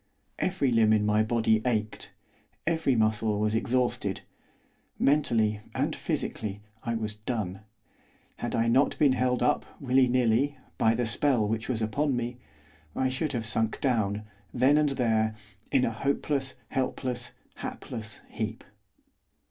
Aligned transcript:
Every 0.39 0.71
limb 0.71 0.93
in 0.93 1.05
my 1.05 1.21
body 1.21 1.61
ached; 1.63 2.11
every 2.65 2.95
muscle 2.95 3.39
was 3.39 3.53
exhausted; 3.53 4.21
mentally 4.97 5.61
and 5.75 5.95
physically 5.95 6.63
I 6.81 6.95
was 6.95 7.13
done; 7.13 7.59
had 8.37 8.55
I 8.55 8.67
not 8.67 8.97
been 8.97 9.11
held 9.11 9.43
up, 9.43 9.63
willy 9.79 10.07
nilly, 10.07 10.57
by 10.79 10.95
the 10.95 11.05
spell 11.05 11.47
which 11.47 11.69
was 11.69 11.83
upon 11.83 12.15
me, 12.15 12.37
I 12.95 13.09
should 13.09 13.33
have 13.33 13.45
sunk 13.45 13.79
down, 13.79 14.23
then 14.51 14.79
and 14.79 14.89
there, 14.89 15.35
in 15.71 15.85
a 15.85 15.91
hopeless, 15.91 16.55
helpless, 16.69 17.33
hapless 17.57 18.21
heap. 18.27 18.63